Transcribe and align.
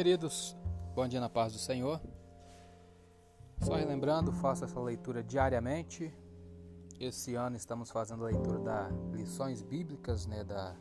Queridos, 0.00 0.56
bom 0.94 1.06
dia 1.06 1.20
na 1.20 1.28
paz 1.28 1.52
do 1.52 1.58
Senhor. 1.58 2.00
Só 3.60 3.74
relembrando, 3.74 4.32
faço 4.32 4.64
essa 4.64 4.80
leitura 4.80 5.22
diariamente. 5.22 6.10
Esse 6.98 7.34
ano 7.34 7.54
estamos 7.54 7.90
fazendo 7.90 8.24
a 8.24 8.28
leitura 8.28 8.58
das 8.60 8.90
lições 9.12 9.60
bíblicas, 9.60 10.24
né, 10.24 10.42
da 10.42 10.74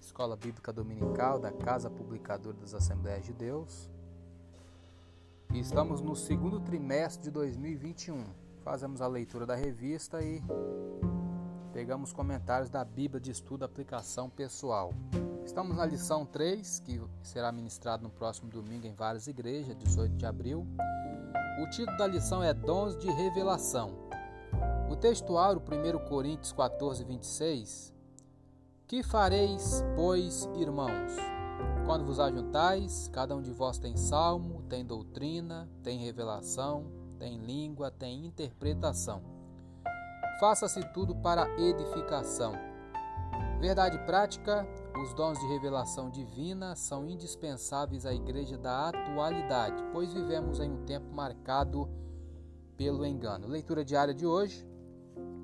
Escola 0.00 0.34
Bíblica 0.34 0.72
Dominical, 0.72 1.38
da 1.38 1.52
Casa 1.52 1.90
Publicadora 1.90 2.56
das 2.56 2.72
Assembleias 2.72 3.26
de 3.26 3.34
Deus. 3.34 3.90
E 5.52 5.60
estamos 5.60 6.00
no 6.00 6.16
segundo 6.16 6.58
trimestre 6.58 7.24
de 7.24 7.30
2021. 7.32 8.24
Fazemos 8.62 9.02
a 9.02 9.06
leitura 9.06 9.44
da 9.44 9.54
revista 9.54 10.22
e 10.22 10.42
pegamos 11.70 12.14
comentários 12.14 12.70
da 12.70 12.82
Bíblia 12.82 13.20
de 13.20 13.30
Estudo 13.30 13.62
Aplicação 13.66 14.30
Pessoal. 14.30 14.94
Estamos 15.44 15.76
na 15.76 15.84
lição 15.84 16.24
3, 16.24 16.80
que 16.80 17.00
será 17.22 17.50
ministrado 17.50 18.02
no 18.02 18.10
próximo 18.10 18.50
domingo 18.50 18.86
em 18.86 18.94
várias 18.94 19.26
igrejas, 19.26 19.76
18 19.76 20.16
de 20.16 20.26
abril. 20.26 20.66
O 21.62 21.68
título 21.68 21.96
da 21.96 22.06
lição 22.06 22.42
é 22.42 22.54
Dons 22.54 22.96
de 22.96 23.10
Revelação. 23.10 23.92
O 24.90 24.96
textuário 24.96 25.60
1 25.60 26.08
Coríntios 26.08 26.52
14, 26.52 27.04
26. 27.04 27.92
Que 28.86 29.02
fareis, 29.02 29.84
pois, 29.96 30.48
irmãos? 30.56 31.12
Quando 31.86 32.04
vos 32.04 32.20
ajuntais, 32.20 33.08
cada 33.12 33.34
um 33.34 33.42
de 33.42 33.52
vós 33.52 33.78
tem 33.78 33.96
salmo, 33.96 34.62
tem 34.68 34.84
doutrina, 34.84 35.68
tem 35.82 35.98
revelação, 35.98 36.86
tem 37.18 37.36
língua, 37.38 37.90
tem 37.90 38.24
interpretação. 38.24 39.22
Faça-se 40.38 40.82
tudo 40.92 41.14
para 41.14 41.48
edificação. 41.60 42.52
Verdade 43.60 43.98
prática, 44.06 44.66
os 45.00 45.14
dons 45.14 45.38
de 45.38 45.46
revelação 45.46 46.10
divina 46.10 46.76
são 46.76 47.08
indispensáveis 47.08 48.04
à 48.04 48.12
igreja 48.12 48.58
da 48.58 48.90
atualidade, 48.90 49.82
pois 49.92 50.12
vivemos 50.12 50.60
em 50.60 50.70
um 50.70 50.84
tempo 50.84 51.10
marcado 51.14 51.88
pelo 52.76 53.06
engano. 53.06 53.48
Leitura 53.48 53.82
diária 53.82 54.12
de 54.12 54.26
hoje, 54.26 54.68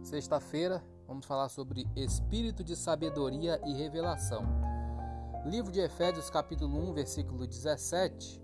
sexta-feira, 0.02 0.84
vamos 1.06 1.24
falar 1.24 1.48
sobre 1.48 1.86
espírito 1.96 2.62
de 2.62 2.76
sabedoria 2.76 3.58
e 3.64 3.72
revelação. 3.72 4.44
Livro 5.46 5.72
de 5.72 5.80
Efésios, 5.80 6.28
capítulo 6.28 6.90
1, 6.90 6.92
versículo 6.92 7.46
17. 7.46 8.42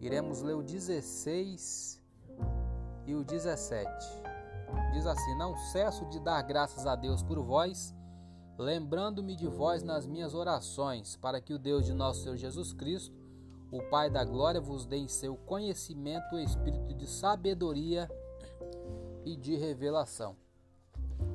Iremos 0.00 0.42
ler 0.42 0.54
o 0.54 0.62
16 0.62 2.00
e 3.04 3.14
o 3.16 3.24
17. 3.24 3.90
Diz 4.92 5.06
assim: 5.06 5.36
Não 5.38 5.56
cesso 5.56 6.04
de 6.06 6.20
dar 6.20 6.42
graças 6.42 6.86
a 6.86 6.94
Deus 6.94 7.22
por 7.22 7.40
vós 7.40 7.95
lembrando-me 8.58 9.36
de 9.36 9.46
vós 9.46 9.82
nas 9.82 10.06
minhas 10.06 10.34
orações, 10.34 11.16
para 11.16 11.40
que 11.40 11.52
o 11.52 11.58
Deus 11.58 11.84
de 11.84 11.92
nosso 11.92 12.22
Senhor 12.22 12.36
Jesus 12.36 12.72
Cristo, 12.72 13.14
o 13.70 13.82
Pai 13.90 14.08
da 14.08 14.24
glória, 14.24 14.60
vos 14.60 14.86
dê 14.86 14.96
em 14.96 15.08
seu 15.08 15.36
conhecimento 15.36 16.36
o 16.36 16.40
espírito 16.40 16.94
de 16.94 17.06
sabedoria 17.06 18.10
e 19.24 19.36
de 19.36 19.56
revelação. 19.56 20.36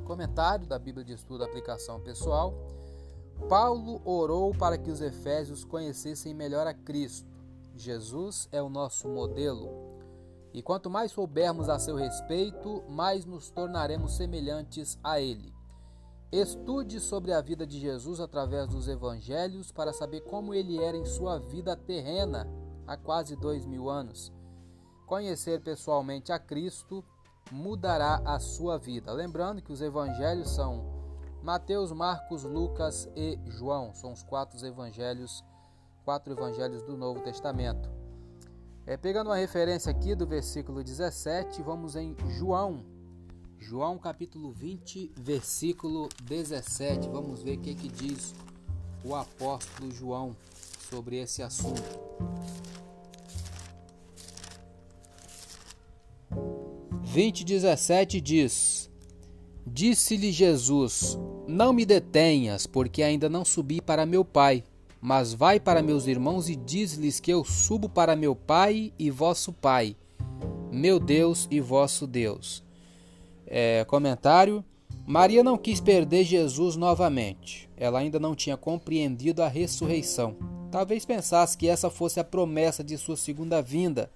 Comentário 0.06 0.66
da 0.66 0.80
Bíblia 0.80 1.06
de 1.06 1.14
Estudo 1.14 1.44
Aplicação 1.44 2.00
Pessoal. 2.00 2.54
Paulo 3.50 4.02
orou 4.06 4.54
para 4.54 4.78
que 4.78 4.90
os 4.90 5.02
efésios 5.02 5.64
conhecessem 5.64 6.34
melhor 6.34 6.68
a 6.68 6.74
Cristo. 6.74 7.30
Jesus 7.76 8.48
é 8.52 8.62
o 8.62 8.70
nosso 8.70 9.08
modelo. 9.08 9.70
E 10.54 10.62
quanto 10.62 10.90
mais 10.90 11.12
soubermos 11.12 11.70
a 11.70 11.80
seu 11.80 11.96
respeito, 11.96 12.84
mais 12.90 13.26
nos 13.26 13.50
tornaremos 13.50 14.16
semelhantes 14.16 15.00
a 15.04 15.20
ele. 15.20 15.61
Estude 16.32 17.02
sobre 17.02 17.34
a 17.34 17.42
vida 17.42 17.68
de 17.68 17.78
Jesus 17.78 18.22
através 18.22 18.70
dos 18.70 18.88
evangelhos 18.88 19.70
para 19.70 19.92
saber 19.92 20.22
como 20.22 20.54
ele 20.54 20.82
era 20.82 20.96
em 20.96 21.04
sua 21.04 21.38
vida 21.38 21.76
terrena 21.76 22.48
há 22.88 22.96
quase 22.96 23.36
dois 23.36 23.66
mil 23.66 23.90
anos. 23.90 24.32
Conhecer 25.06 25.60
pessoalmente 25.60 26.32
a 26.32 26.40
Cristo 26.40 27.04
mudará 27.52 28.22
a 28.24 28.40
sua 28.40 28.78
vida. 28.78 29.12
Lembrando 29.12 29.62
que 29.62 29.74
os 29.74 29.82
evangelhos 29.82 30.52
são 30.52 30.86
Mateus, 31.44 31.92
Marcos, 31.92 32.44
Lucas 32.44 33.10
e 33.14 33.38
João. 33.48 33.94
São 33.94 34.14
os 34.14 34.24
quatro 34.24 34.66
evangelhos, 34.66 35.44
quatro 36.06 36.32
evangelhos 36.32 36.82
do 36.84 36.96
Novo 36.96 37.20
Testamento. 37.20 37.92
É, 38.86 38.96
pegando 38.96 39.28
uma 39.28 39.36
referência 39.36 39.92
aqui 39.92 40.16
do 40.16 40.26
versículo 40.26 40.82
17, 40.82 41.62
vamos 41.62 41.98
em 41.98 42.16
João 42.38 42.86
João 43.64 44.00
capítulo 44.00 44.52
20, 44.52 45.12
versículo 45.16 46.10
17. 46.24 47.08
Vamos 47.10 47.44
ver 47.44 47.58
o 47.58 47.62
que, 47.62 47.76
que 47.76 47.88
diz 47.88 48.34
o 49.06 49.14
apóstolo 49.14 49.92
João 49.92 50.36
sobre 50.90 51.18
esse 51.18 51.44
assunto. 51.44 51.84
Vinte 57.04 57.46
dezessete 57.46 58.20
diz: 58.20 58.90
Disse-lhe 59.66 60.32
Jesus: 60.32 61.16
Não 61.48 61.72
me 61.72 61.86
detenhas, 61.86 62.66
porque 62.66 63.04
ainda 63.04 63.30
não 63.30 63.46
subi 63.46 63.80
para 63.80 64.08
meu 64.08 64.26
Pai, 64.26 64.64
mas 65.00 65.36
vai 65.36 65.60
para 65.60 65.84
meus 65.84 66.08
irmãos 66.08 66.50
e 66.50 66.56
diz-lhes 66.56 67.20
que 67.20 67.32
eu 67.32 67.46
subo 67.46 67.88
para 67.88 68.16
meu 68.16 68.36
Pai 68.36 68.92
e 68.98 69.12
vosso 69.12 69.54
Pai, 69.54 69.96
meu 70.72 71.00
Deus 71.00 71.48
e 71.52 71.62
vosso 71.62 72.08
Deus. 72.08 72.71
É, 73.54 73.84
comentário: 73.84 74.64
Maria 75.06 75.44
não 75.44 75.58
quis 75.58 75.82
perder 75.82 76.24
Jesus 76.24 76.78
novamente. 76.78 77.70
Ela 77.76 78.00
ainda 78.00 78.18
não 78.18 78.34
tinha 78.34 78.56
compreendido 78.56 79.44
a 79.44 79.50
ressurreição. 79.50 80.38
Talvez 80.72 81.06
pensasse 81.06 81.58
que 81.58 81.68
essa 81.68 81.90
fosse 81.90 82.18
a 82.18 82.24
promessa 82.24 82.82
de 82.82 82.98
sua 82.98 83.18
segunda 83.18 83.62
vinda. 83.62 84.10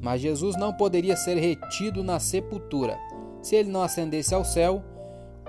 Mas 0.00 0.22
Jesus 0.22 0.56
não 0.56 0.72
poderia 0.72 1.16
ser 1.18 1.36
retido 1.36 2.02
na 2.02 2.18
sepultura. 2.18 2.98
Se 3.42 3.56
ele 3.56 3.70
não 3.70 3.82
ascendesse 3.82 4.34
ao 4.34 4.42
céu, 4.42 4.82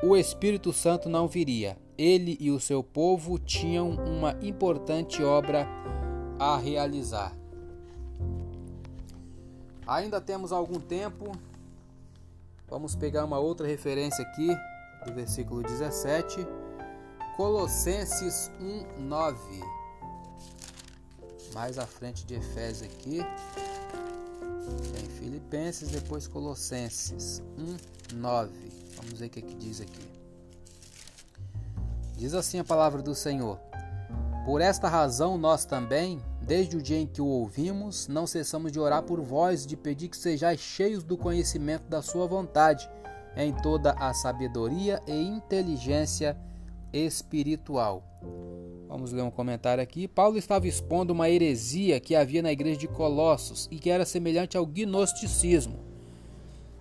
o 0.04 0.18
Espírito 0.18 0.74
Santo 0.74 1.08
não 1.08 1.30
viria. 1.30 1.78
Ele 1.98 2.36
e 2.42 2.52
o 2.52 2.60
seu 2.60 2.84
povo 2.84 3.40
tinham 3.40 3.92
uma 3.92 4.38
importante 4.42 5.24
obra 5.24 5.66
a 6.38 6.58
realizar. 6.58 7.34
Ainda 9.88 10.20
temos 10.20 10.52
algum 10.52 10.80
tempo 10.80 11.32
Vamos 12.70 12.96
pegar 12.96 13.24
uma 13.24 13.40
outra 13.40 13.66
referência 13.66 14.22
aqui 14.26 14.50
do 15.06 15.14
versículo 15.14 15.64
17, 15.64 16.46
Colossenses 17.38 18.52
1:9. 18.60 19.38
Mais 21.54 21.78
à 21.78 21.86
frente 21.86 22.26
de 22.26 22.36
Efésios 22.36 22.92
aqui, 22.92 23.20
tem 24.94 25.10
Filipenses, 25.12 25.90
depois 25.90 26.28
Colossenses 26.28 27.42
1:9. 27.58 28.50
Vamos 28.98 29.18
ver 29.18 29.28
o 29.28 29.30
que, 29.30 29.40
é 29.40 29.42
que 29.44 29.56
diz 29.56 29.80
aqui. 29.80 30.12
Diz 32.18 32.34
assim 32.34 32.60
a 32.60 32.66
palavra 32.66 33.02
do 33.02 33.16
Senhor: 33.16 33.58
Por 34.46 34.60
esta 34.60 34.90
razão 34.90 35.38
nós 35.38 35.64
também, 35.64 36.22
Desde 36.48 36.78
o 36.78 36.82
dia 36.82 36.98
em 36.98 37.06
que 37.06 37.22
o 37.22 37.26
ouvimos, 37.26 38.08
não 38.08 38.26
cessamos 38.26 38.72
de 38.72 38.80
orar 38.80 39.04
por 39.04 39.20
vós 39.20 39.66
de 39.66 39.76
pedir 39.76 40.08
que 40.08 40.16
sejais 40.16 40.62
cheios 40.62 41.04
do 41.04 41.18
conhecimento 41.18 41.84
da 41.90 42.02
Sua 42.02 42.26
vontade, 42.26 42.90
em 43.36 43.52
toda 43.52 43.92
a 43.92 44.14
sabedoria 44.14 45.04
e 45.06 45.12
inteligência 45.12 46.38
espiritual. 46.94 48.02
Vamos 48.88 49.12
ler 49.12 49.24
um 49.24 49.30
comentário 49.30 49.84
aqui. 49.84 50.08
Paulo 50.08 50.38
estava 50.38 50.66
expondo 50.70 51.12
uma 51.12 51.30
heresia 51.30 52.00
que 52.00 52.16
havia 52.16 52.42
na 52.42 52.54
igreja 52.54 52.80
de 52.80 52.88
Colossos 52.88 53.68
e 53.70 53.78
que 53.78 53.90
era 53.90 54.06
semelhante 54.06 54.56
ao 54.56 54.66
gnosticismo. 54.66 55.80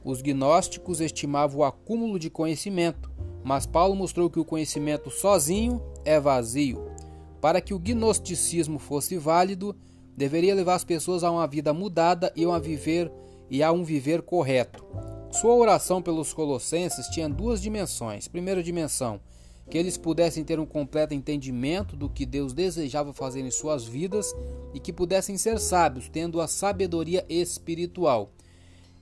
Os 0.04 0.22
gnósticos 0.22 1.00
estimavam 1.00 1.58
o 1.58 1.64
acúmulo 1.64 2.20
de 2.20 2.30
conhecimento, 2.30 3.10
mas 3.42 3.66
Paulo 3.66 3.96
mostrou 3.96 4.30
que 4.30 4.38
o 4.38 4.44
conhecimento 4.44 5.10
sozinho 5.10 5.82
é 6.04 6.20
vazio. 6.20 6.94
Para 7.40 7.60
que 7.60 7.74
o 7.74 7.78
gnosticismo 7.78 8.78
fosse 8.78 9.18
válido, 9.18 9.76
deveria 10.16 10.54
levar 10.54 10.74
as 10.74 10.84
pessoas 10.84 11.22
a 11.22 11.30
uma 11.30 11.46
vida 11.46 11.72
mudada 11.72 12.32
e 12.34 12.44
a, 12.44 12.58
viver, 12.58 13.12
e 13.50 13.62
a 13.62 13.70
um 13.70 13.84
viver 13.84 14.22
correto. 14.22 14.84
Sua 15.30 15.54
oração 15.54 16.00
pelos 16.00 16.32
colossenses 16.32 17.08
tinha 17.08 17.28
duas 17.28 17.60
dimensões. 17.60 18.26
Primeira 18.26 18.62
dimensão, 18.62 19.20
que 19.68 19.76
eles 19.76 19.98
pudessem 19.98 20.44
ter 20.44 20.58
um 20.58 20.66
completo 20.66 21.12
entendimento 21.12 21.96
do 21.96 22.08
que 22.08 22.24
Deus 22.24 22.52
desejava 22.52 23.12
fazer 23.12 23.40
em 23.40 23.50
suas 23.50 23.84
vidas 23.84 24.34
e 24.72 24.80
que 24.80 24.92
pudessem 24.92 25.36
ser 25.36 25.58
sábios, 25.58 26.08
tendo 26.08 26.40
a 26.40 26.48
sabedoria 26.48 27.24
espiritual. 27.28 28.30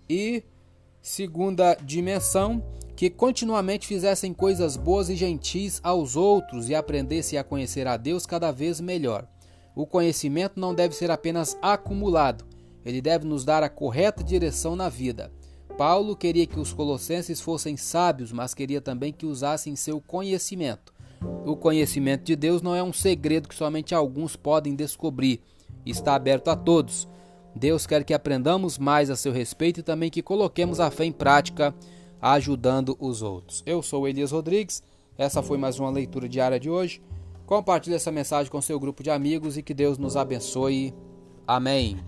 E 0.08 0.42
segunda 1.00 1.74
dimensão, 1.74 2.64
que 2.96 3.10
continuamente 3.10 3.86
fizessem 3.86 4.32
coisas 4.32 4.76
boas 4.76 5.08
e 5.08 5.16
gentis 5.16 5.80
aos 5.82 6.16
outros 6.16 6.68
e 6.68 6.74
aprendessem 6.74 7.38
a 7.38 7.44
conhecer 7.44 7.86
a 7.86 7.96
Deus 7.96 8.24
cada 8.24 8.52
vez 8.52 8.80
melhor. 8.80 9.26
O 9.74 9.86
conhecimento 9.86 10.60
não 10.60 10.74
deve 10.74 10.94
ser 10.94 11.10
apenas 11.10 11.58
acumulado, 11.60 12.44
ele 12.84 13.00
deve 13.00 13.26
nos 13.26 13.44
dar 13.44 13.62
a 13.62 13.68
correta 13.68 14.22
direção 14.22 14.76
na 14.76 14.88
vida. 14.88 15.32
Paulo 15.76 16.14
queria 16.14 16.46
que 16.46 16.60
os 16.60 16.72
colossenses 16.72 17.40
fossem 17.40 17.76
sábios, 17.76 18.30
mas 18.30 18.54
queria 18.54 18.80
também 18.80 19.12
que 19.12 19.26
usassem 19.26 19.74
seu 19.74 20.00
conhecimento. 20.00 20.94
O 21.44 21.56
conhecimento 21.56 22.24
de 22.24 22.36
Deus 22.36 22.62
não 22.62 22.74
é 22.74 22.82
um 22.82 22.92
segredo 22.92 23.48
que 23.48 23.54
somente 23.54 23.94
alguns 23.94 24.36
podem 24.36 24.76
descobrir. 24.76 25.40
está 25.84 26.14
aberto 26.14 26.48
a 26.48 26.56
todos. 26.56 27.08
Deus 27.54 27.86
quer 27.86 28.04
que 28.04 28.14
aprendamos 28.14 28.78
mais 28.78 29.10
a 29.10 29.16
seu 29.16 29.32
respeito 29.32 29.80
e 29.80 29.82
também 29.82 30.10
que 30.10 30.22
coloquemos 30.22 30.80
a 30.80 30.90
fé 30.90 31.04
em 31.04 31.12
prática, 31.12 31.74
ajudando 32.24 32.96
os 32.98 33.20
outros. 33.20 33.62
Eu 33.66 33.82
sou 33.82 34.08
Elias 34.08 34.30
Rodrigues, 34.30 34.82
essa 35.18 35.42
foi 35.42 35.58
mais 35.58 35.78
uma 35.78 35.90
leitura 35.90 36.26
diária 36.26 36.58
de 36.58 36.70
hoje. 36.70 37.02
Compartilhe 37.44 37.96
essa 37.96 38.10
mensagem 38.10 38.50
com 38.50 38.62
seu 38.62 38.80
grupo 38.80 39.02
de 39.02 39.10
amigos 39.10 39.58
e 39.58 39.62
que 39.62 39.74
Deus 39.74 39.98
nos 39.98 40.16
abençoe. 40.16 40.94
Amém. 41.46 41.98